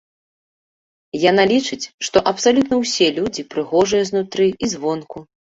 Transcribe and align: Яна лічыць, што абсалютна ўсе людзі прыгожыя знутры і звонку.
Яна 1.31 1.43
лічыць, 1.51 1.89
што 2.09 2.17
абсалютна 2.33 2.75
ўсе 2.83 3.13
людзі 3.19 3.47
прыгожыя 3.55 4.03
знутры 4.13 4.49
і 4.49 4.65
звонку. 4.77 5.17